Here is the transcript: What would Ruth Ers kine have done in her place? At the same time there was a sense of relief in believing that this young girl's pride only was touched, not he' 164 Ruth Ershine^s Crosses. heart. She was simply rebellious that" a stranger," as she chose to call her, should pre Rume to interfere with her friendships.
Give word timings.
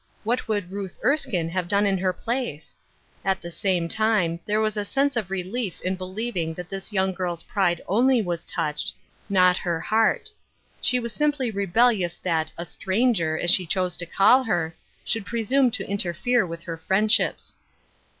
What 0.23 0.47
would 0.47 0.71
Ruth 0.71 0.97
Ers 1.05 1.27
kine 1.27 1.47
have 1.49 1.67
done 1.67 1.85
in 1.85 1.99
her 1.99 2.11
place? 2.11 2.75
At 3.23 3.39
the 3.39 3.51
same 3.51 3.87
time 3.87 4.39
there 4.47 4.59
was 4.59 4.75
a 4.75 4.83
sense 4.83 5.15
of 5.15 5.29
relief 5.29 5.79
in 5.81 5.95
believing 5.95 6.55
that 6.55 6.69
this 6.71 6.91
young 6.91 7.13
girl's 7.13 7.43
pride 7.43 7.81
only 7.87 8.19
was 8.19 8.43
touched, 8.43 8.95
not 9.29 9.57
he' 9.59 9.69
164 9.69 9.99
Ruth 9.99 10.11
Ershine^s 10.11 10.11
Crosses. 10.11 10.23
heart. 10.79 10.85
She 10.87 10.99
was 10.99 11.13
simply 11.13 11.51
rebellious 11.51 12.17
that" 12.17 12.51
a 12.57 12.65
stranger," 12.65 13.37
as 13.37 13.51
she 13.51 13.65
chose 13.67 13.95
to 13.97 14.07
call 14.07 14.43
her, 14.45 14.75
should 15.05 15.25
pre 15.27 15.43
Rume 15.43 15.69
to 15.71 15.87
interfere 15.87 16.47
with 16.47 16.63
her 16.63 16.77
friendships. 16.77 17.57